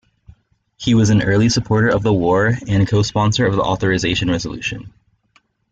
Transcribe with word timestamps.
He 0.77 0.95
was 0.95 1.11
an 1.11 1.21
early 1.21 1.47
supporter 1.47 1.87
of 1.89 2.01
the 2.01 2.11
war, 2.11 2.47
and 2.67 2.87
cosponsor 2.87 3.45
of 3.47 3.55
the 3.55 3.61
authorization 3.61 4.31
resolution. 4.31 4.91